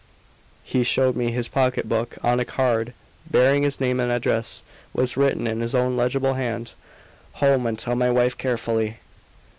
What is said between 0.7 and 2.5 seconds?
showed me his pocket book; on a